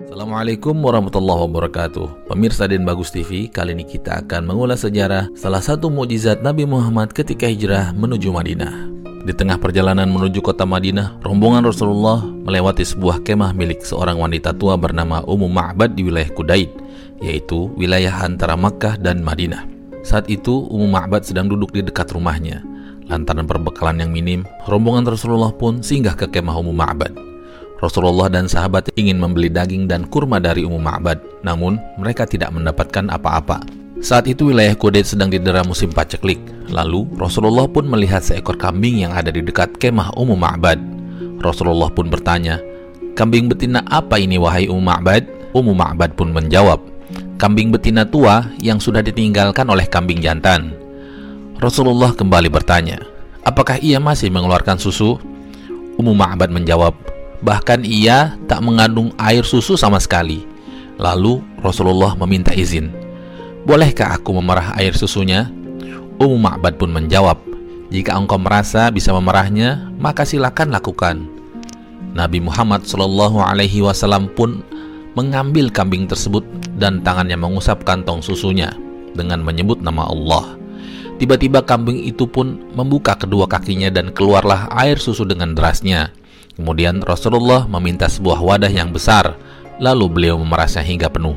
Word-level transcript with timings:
Assalamualaikum 0.00 0.72
warahmatullahi 0.80 1.44
wabarakatuh. 1.44 2.32
Pemirsa 2.32 2.64
Den 2.64 2.88
Bagus 2.88 3.12
TV 3.12 3.52
Kali 3.52 3.76
ini 3.76 3.84
kita 3.84 4.24
akan 4.24 4.48
mengulas 4.48 4.80
sejarah 4.80 5.28
Salah 5.36 5.60
satu 5.60 5.92
mukjizat 5.92 6.40
Nabi 6.40 6.64
Muhammad 6.64 7.12
ketika 7.12 7.44
hijrah 7.44 7.92
menuju 7.92 8.32
Madinah. 8.32 8.88
Di 9.28 9.36
tengah 9.36 9.60
perjalanan 9.60 10.08
menuju 10.08 10.40
kota 10.40 10.64
Madinah 10.64 11.20
Rombongan 11.20 11.68
Rasulullah 11.68 12.24
melewati 12.24 12.80
sebuah 12.80 13.20
kemah 13.28 13.52
milik 13.52 13.84
seorang 13.84 14.16
wanita 14.16 14.56
tua 14.56 14.80
bernama 14.80 15.20
Ummu 15.20 15.52
Ma'bad 15.52 15.92
di 15.92 16.08
wilayah 16.08 16.32
Kudaid 16.32 16.72
Yaitu 17.20 17.68
wilayah 17.76 18.24
antara 18.24 18.56
Makkah 18.56 18.96
dan 18.96 19.20
Madinah. 19.20 19.68
Saat 20.00 20.32
itu 20.32 20.64
Ummu 20.64 20.88
Ma'bad 20.88 21.28
sedang 21.28 21.44
duduk 21.44 21.76
di 21.76 21.84
dekat 21.84 22.08
rumahnya. 22.16 22.64
Lantaran 23.04 23.44
perbekalan 23.44 24.00
yang 24.00 24.08
minim 24.08 24.48
Rombongan 24.64 25.04
Rasulullah 25.12 25.52
pun 25.52 25.84
singgah 25.84 26.16
ke 26.16 26.24
kemah 26.24 26.56
Ummu 26.56 26.72
Ma'bad 26.72 27.29
Rasulullah 27.80 28.28
dan 28.28 28.44
sahabat 28.44 28.92
ingin 29.00 29.16
membeli 29.16 29.48
daging 29.48 29.88
dan 29.88 30.04
kurma 30.04 30.36
dari 30.36 30.68
Ummu 30.68 30.76
Ma'bad, 30.76 31.16
namun 31.40 31.80
mereka 31.96 32.28
tidak 32.28 32.52
mendapatkan 32.52 33.08
apa-apa. 33.08 33.64
Saat 34.04 34.28
itu 34.28 34.52
wilayah 34.52 34.76
Kudet 34.76 35.08
sedang 35.08 35.32
didera 35.32 35.64
musim 35.64 35.88
paceklik. 35.88 36.40
Lalu 36.68 37.08
Rasulullah 37.16 37.64
pun 37.68 37.88
melihat 37.88 38.20
seekor 38.20 38.60
kambing 38.60 39.00
yang 39.00 39.12
ada 39.16 39.32
di 39.32 39.40
dekat 39.40 39.80
kemah 39.80 40.12
Ummu 40.12 40.36
Ma'bad. 40.36 40.80
Rasulullah 41.40 41.88
pun 41.88 42.12
bertanya, 42.12 42.60
"Kambing 43.16 43.48
betina 43.48 43.80
apa 43.88 44.20
ini 44.20 44.36
wahai 44.36 44.68
Ummu 44.68 44.84
Ma'bad?" 44.84 45.24
Ummu 45.56 45.72
Ma'bad 45.72 46.16
pun 46.20 46.36
menjawab, 46.36 46.84
"Kambing 47.40 47.72
betina 47.72 48.04
tua 48.04 48.44
yang 48.60 48.76
sudah 48.76 49.00
ditinggalkan 49.00 49.68
oleh 49.68 49.88
kambing 49.88 50.20
jantan." 50.20 50.76
Rasulullah 51.60 52.12
kembali 52.12 52.52
bertanya, 52.52 53.00
"Apakah 53.44 53.80
ia 53.80 53.96
masih 54.00 54.28
mengeluarkan 54.28 54.76
susu?" 54.76 55.16
Ummu 56.00 56.16
Ma'bad 56.16 56.48
menjawab, 56.48 56.96
Bahkan 57.40 57.88
ia 57.88 58.36
tak 58.44 58.60
mengandung 58.60 59.16
air 59.16 59.44
susu 59.44 59.76
sama 59.76 59.96
sekali. 59.96 60.44
Lalu 61.00 61.40
Rasulullah 61.64 62.12
meminta 62.16 62.52
izin. 62.52 62.92
Bolehkah 63.64 64.20
aku 64.20 64.36
memerah 64.36 64.76
air 64.76 64.92
susunya? 64.92 65.48
Ummu 66.20 66.36
Ma'bad 66.36 66.76
pun 66.76 66.92
menjawab, 66.92 67.40
jika 67.88 68.12
engkau 68.14 68.36
merasa 68.36 68.92
bisa 68.92 69.10
memerahnya, 69.10 69.88
maka 69.96 70.22
silakan 70.28 70.70
lakukan. 70.70 71.24
Nabi 72.12 72.38
Muhammad 72.38 72.84
Shallallahu 72.84 73.40
Alaihi 73.42 73.80
Wasallam 73.80 74.28
pun 74.36 74.60
mengambil 75.18 75.72
kambing 75.72 76.06
tersebut 76.06 76.46
dan 76.78 77.02
tangannya 77.02 77.34
mengusap 77.34 77.82
kantong 77.82 78.22
susunya 78.22 78.70
dengan 79.18 79.42
menyebut 79.42 79.82
nama 79.82 80.06
Allah. 80.06 80.54
Tiba-tiba 81.18 81.60
kambing 81.60 82.00
itu 82.06 82.24
pun 82.24 82.62
membuka 82.72 83.12
kedua 83.18 83.44
kakinya 83.44 83.92
dan 83.92 84.14
keluarlah 84.14 84.70
air 84.72 84.96
susu 84.96 85.26
dengan 85.28 85.52
derasnya. 85.52 86.14
Kemudian 86.60 87.00
Rasulullah 87.00 87.64
meminta 87.64 88.04
sebuah 88.04 88.36
wadah 88.44 88.68
yang 88.68 88.92
besar, 88.92 89.32
lalu 89.80 90.12
beliau 90.12 90.36
memerasnya 90.36 90.84
hingga 90.84 91.08
penuh. 91.08 91.32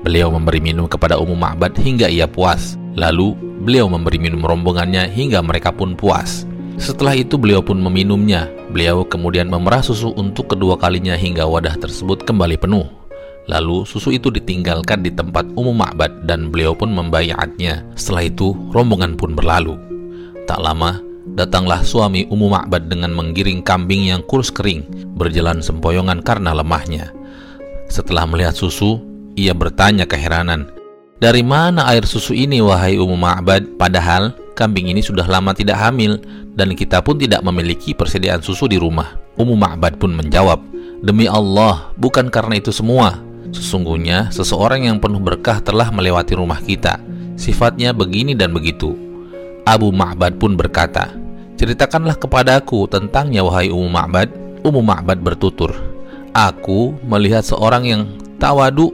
Beliau 0.00 0.32
memberi 0.32 0.56
minum 0.56 0.88
kepada 0.88 1.20
Ummu 1.20 1.36
Ma'bad 1.36 1.76
hingga 1.76 2.08
ia 2.08 2.24
puas. 2.24 2.80
Lalu 2.96 3.36
beliau 3.60 3.92
memberi 3.92 4.16
minum 4.16 4.40
rombongannya 4.40 5.04
hingga 5.12 5.44
mereka 5.44 5.68
pun 5.68 5.92
puas. 5.92 6.48
Setelah 6.80 7.12
itu 7.20 7.36
beliau 7.36 7.60
pun 7.60 7.76
meminumnya. 7.76 8.48
Beliau 8.72 9.04
kemudian 9.04 9.52
memerah 9.52 9.84
susu 9.84 10.16
untuk 10.16 10.56
kedua 10.56 10.80
kalinya 10.80 11.12
hingga 11.12 11.44
wadah 11.44 11.76
tersebut 11.76 12.24
kembali 12.24 12.56
penuh. 12.56 12.88
Lalu 13.52 13.84
susu 13.84 14.16
itu 14.16 14.32
ditinggalkan 14.32 15.04
di 15.04 15.12
tempat 15.12 15.44
Ummu 15.60 15.76
Ma'bad 15.76 16.24
dan 16.24 16.48
beliau 16.48 16.72
pun 16.72 16.88
membayatnya. 16.88 17.84
Setelah 18.00 18.32
itu 18.32 18.56
rombongan 18.72 19.12
pun 19.12 19.36
berlalu. 19.36 19.76
Tak 20.48 20.56
lama 20.56 21.07
Datanglah 21.36 21.84
suami 21.84 22.24
Ummu 22.30 22.48
Ma'bad 22.48 22.88
dengan 22.88 23.12
menggiring 23.12 23.60
kambing 23.60 24.08
yang 24.08 24.24
kurus 24.24 24.48
kering, 24.48 24.86
berjalan 25.18 25.60
sempoyongan 25.60 26.24
karena 26.24 26.56
lemahnya. 26.56 27.12
Setelah 27.88 28.28
melihat 28.28 28.52
susu, 28.56 29.00
ia 29.38 29.56
bertanya 29.56 30.04
keheranan, 30.04 30.68
"Dari 31.16 31.40
mana 31.40 31.88
air 31.88 32.04
susu 32.04 32.36
ini, 32.36 32.60
wahai 32.60 33.00
Ummu 33.00 33.16
Ma'bad? 33.16 33.80
Padahal 33.80 34.36
kambing 34.58 34.92
ini 34.92 35.00
sudah 35.00 35.24
lama 35.24 35.54
tidak 35.54 35.78
hamil 35.78 36.18
dan 36.58 36.74
kita 36.74 37.00
pun 37.00 37.16
tidak 37.16 37.40
memiliki 37.40 37.94
persediaan 37.96 38.44
susu 38.44 38.68
di 38.68 38.76
rumah." 38.76 39.16
Ummu 39.38 39.54
Ma'bad 39.54 39.96
pun 39.96 40.12
menjawab, 40.12 40.58
"Demi 41.00 41.30
Allah, 41.30 41.94
bukan 41.96 42.28
karena 42.28 42.58
itu 42.58 42.74
semua. 42.74 43.14
Sesungguhnya 43.48 44.28
seseorang 44.28 44.84
yang 44.84 45.00
penuh 45.00 45.22
berkah 45.22 45.64
telah 45.64 45.88
melewati 45.88 46.36
rumah 46.36 46.60
kita. 46.60 47.00
Sifatnya 47.38 47.96
begini 47.96 48.36
dan 48.36 48.52
begitu." 48.52 49.07
Abu 49.68 49.92
Ma'bad 49.92 50.40
pun 50.40 50.56
berkata, 50.56 51.12
Ceritakanlah 51.60 52.16
kepadaku 52.16 52.88
tentangnya 52.88 53.44
wahai 53.44 53.68
Ummu 53.68 53.92
Ma'bad. 53.92 54.28
Ummu 54.64 54.80
Ma'bad 54.80 55.20
bertutur, 55.20 55.76
Aku 56.32 56.96
melihat 57.04 57.44
seorang 57.44 57.84
yang 57.84 58.02
tawadu, 58.40 58.88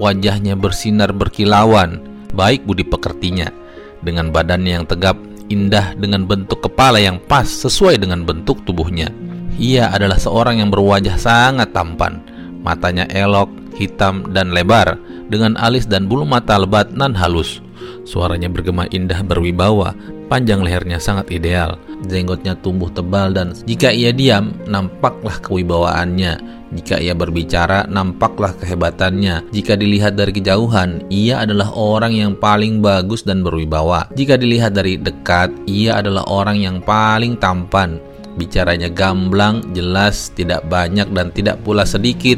wajahnya 0.00 0.56
bersinar 0.56 1.12
berkilauan, 1.12 2.00
baik 2.32 2.64
budi 2.64 2.88
pekertinya, 2.88 3.52
dengan 4.00 4.32
badannya 4.32 4.80
yang 4.80 4.86
tegap, 4.88 5.20
indah 5.52 5.92
dengan 6.00 6.24
bentuk 6.24 6.64
kepala 6.64 6.96
yang 6.96 7.20
pas 7.28 7.44
sesuai 7.44 8.00
dengan 8.00 8.24
bentuk 8.24 8.64
tubuhnya. 8.64 9.12
Ia 9.60 9.92
adalah 9.92 10.16
seorang 10.16 10.64
yang 10.64 10.72
berwajah 10.72 11.20
sangat 11.20 11.76
tampan, 11.76 12.24
matanya 12.64 13.04
elok, 13.12 13.50
hitam 13.76 14.32
dan 14.32 14.56
lebar, 14.56 14.96
dengan 15.28 15.58
alis 15.60 15.84
dan 15.84 16.08
bulu 16.08 16.24
mata 16.24 16.56
lebat 16.56 16.96
nan 16.96 17.12
halus. 17.12 17.60
Suaranya 18.08 18.48
bergema 18.48 18.88
indah 18.88 19.20
berwibawa, 19.20 19.92
panjang 20.32 20.64
lehernya 20.64 20.96
sangat 20.96 21.28
ideal, 21.28 21.76
jenggotnya 22.08 22.56
tumbuh 22.56 22.88
tebal 22.88 23.36
dan 23.36 23.52
jika 23.68 23.92
ia 23.92 24.16
diam, 24.16 24.56
nampaklah 24.64 25.36
kewibawaannya. 25.44 26.56
Jika 26.68 27.00
ia 27.00 27.12
berbicara, 27.12 27.84
nampaklah 27.84 28.56
kehebatannya. 28.56 29.52
Jika 29.52 29.76
dilihat 29.76 30.16
dari 30.16 30.32
kejauhan, 30.36 31.04
ia 31.12 31.44
adalah 31.44 31.68
orang 31.76 32.16
yang 32.16 32.32
paling 32.32 32.80
bagus 32.80 33.24
dan 33.24 33.44
berwibawa. 33.44 34.08
Jika 34.16 34.40
dilihat 34.40 34.76
dari 34.76 34.96
dekat, 34.96 35.52
ia 35.68 36.00
adalah 36.00 36.24
orang 36.28 36.60
yang 36.60 36.80
paling 36.80 37.36
tampan. 37.40 38.00
Bicaranya 38.36 38.92
gamblang, 38.92 39.64
jelas, 39.72 40.32
tidak 40.32 40.64
banyak 40.68 41.08
dan 41.12 41.32
tidak 41.32 41.60
pula 41.64 41.88
sedikit. 41.88 42.36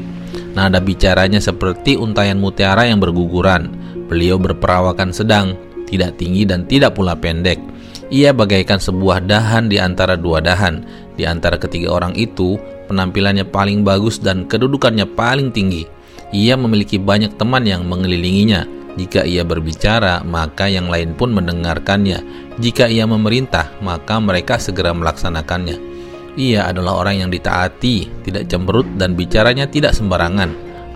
Nada 0.54 0.78
bicaranya 0.78 1.38
seperti 1.42 1.98
untayan 1.98 2.38
mutiara 2.38 2.86
yang 2.86 2.98
berguguran 3.02 3.80
Beliau 4.10 4.42
berperawakan 4.42 5.14
sedang, 5.14 5.54
tidak 5.86 6.18
tinggi 6.18 6.42
dan 6.42 6.66
tidak 6.66 6.98
pula 6.98 7.14
pendek. 7.14 7.62
Ia 8.10 8.34
bagaikan 8.34 8.82
sebuah 8.82 9.22
dahan 9.22 9.70
di 9.70 9.78
antara 9.78 10.18
dua 10.18 10.42
dahan. 10.42 10.82
Di 11.14 11.22
antara 11.22 11.54
ketiga 11.54 11.94
orang 11.94 12.18
itu, 12.18 12.58
penampilannya 12.90 13.46
paling 13.46 13.86
bagus 13.86 14.18
dan 14.18 14.50
kedudukannya 14.50 15.06
paling 15.14 15.54
tinggi. 15.54 15.86
Ia 16.34 16.58
memiliki 16.58 16.98
banyak 16.98 17.38
teman 17.38 17.62
yang 17.62 17.86
mengelilinginya. 17.86 18.66
Jika 18.98 19.22
ia 19.22 19.46
berbicara, 19.46 20.26
maka 20.26 20.66
yang 20.66 20.90
lain 20.90 21.14
pun 21.14 21.30
mendengarkannya. 21.30 22.18
Jika 22.58 22.90
ia 22.90 23.06
memerintah, 23.06 23.70
maka 23.78 24.18
mereka 24.18 24.58
segera 24.58 24.90
melaksanakannya. 24.90 25.89
Ia 26.38 26.70
adalah 26.70 27.02
orang 27.02 27.26
yang 27.26 27.30
ditaati, 27.30 28.22
tidak 28.22 28.46
cemberut, 28.46 28.86
dan 28.94 29.18
bicaranya 29.18 29.66
tidak 29.66 29.96
sembarangan. 29.96 30.50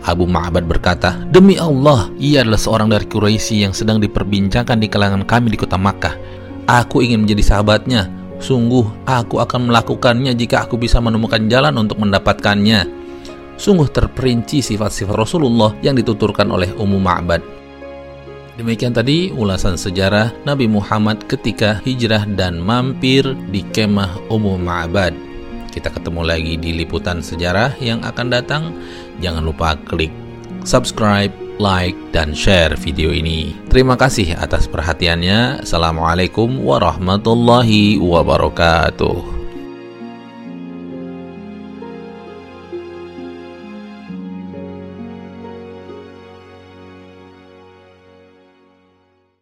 Abu 0.05 0.28
Ma'bad 0.28 0.69
berkata, 0.69 1.25
Demi 1.33 1.56
Allah, 1.56 2.12
ia 2.21 2.45
adalah 2.45 2.61
seorang 2.61 2.93
dari 2.93 3.09
Quraisy 3.09 3.65
yang 3.65 3.73
sedang 3.73 3.99
diperbincangkan 3.99 4.77
di 4.77 4.87
kalangan 4.87 5.25
kami 5.25 5.56
di 5.56 5.59
kota 5.59 5.81
Makkah. 5.81 6.15
Aku 6.69 7.00
ingin 7.00 7.25
menjadi 7.25 7.56
sahabatnya. 7.56 8.12
Sungguh, 8.37 8.84
aku 9.09 9.41
akan 9.41 9.73
melakukannya 9.73 10.37
jika 10.37 10.69
aku 10.69 10.77
bisa 10.77 11.00
menemukan 11.00 11.41
jalan 11.49 11.73
untuk 11.81 12.05
mendapatkannya. 12.05 12.84
Sungguh 13.56 13.89
terperinci 13.89 14.61
sifat-sifat 14.61 15.15
Rasulullah 15.17 15.73
yang 15.81 15.97
dituturkan 15.97 16.53
oleh 16.53 16.75
Ummu 16.77 16.99
Ma'bad. 17.00 17.63
Demikian 18.54 18.94
tadi 18.94 19.34
ulasan 19.34 19.75
sejarah 19.75 20.31
Nabi 20.47 20.70
Muhammad 20.70 21.26
ketika 21.26 21.82
hijrah 21.82 22.22
dan 22.38 22.62
mampir 22.62 23.26
di 23.50 23.66
kemah 23.75 24.31
Ummu 24.31 24.62
Ma'bad. 24.62 25.10
Kita 25.75 25.91
ketemu 25.91 26.22
lagi 26.22 26.54
di 26.54 26.70
liputan 26.70 27.19
sejarah 27.19 27.75
yang 27.82 27.98
akan 28.06 28.31
datang. 28.31 28.70
Jangan 29.19 29.43
lupa 29.43 29.75
klik 29.91 30.14
subscribe, 30.62 31.34
like, 31.58 31.99
dan 32.14 32.31
share 32.31 32.79
video 32.79 33.11
ini. 33.11 33.58
Terima 33.75 33.99
kasih 33.99 34.38
atas 34.38 34.70
perhatiannya. 34.70 35.67
Assalamualaikum 35.67 36.62
warahmatullahi 36.62 37.99
wabarakatuh. 37.99 39.33